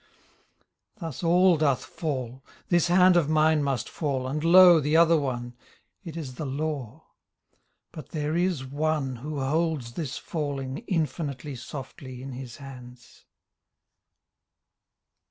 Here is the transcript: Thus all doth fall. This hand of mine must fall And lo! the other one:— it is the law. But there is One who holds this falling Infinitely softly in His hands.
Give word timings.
Thus 0.97 1.21
all 1.21 1.57
doth 1.57 1.85
fall. 1.85 2.43
This 2.69 2.87
hand 2.87 3.15
of 3.15 3.29
mine 3.29 3.61
must 3.61 3.87
fall 3.87 4.25
And 4.27 4.43
lo! 4.43 4.79
the 4.79 4.97
other 4.97 5.15
one:— 5.15 5.53
it 6.03 6.17
is 6.17 6.33
the 6.33 6.45
law. 6.47 7.03
But 7.91 8.09
there 8.09 8.35
is 8.35 8.65
One 8.65 9.17
who 9.17 9.39
holds 9.39 9.91
this 9.93 10.17
falling 10.17 10.79
Infinitely 10.87 11.55
softly 11.55 12.23
in 12.23 12.31
His 12.31 12.57
hands. 12.57 13.25